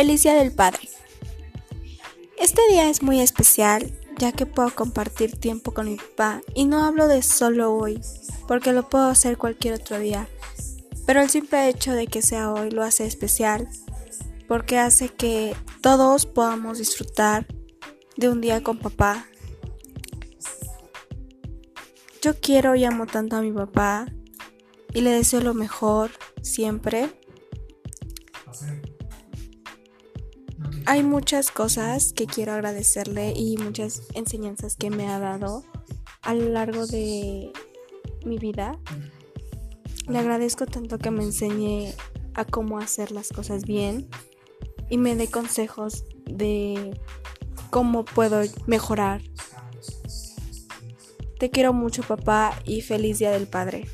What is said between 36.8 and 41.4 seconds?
de mi vida. Le agradezco tanto que me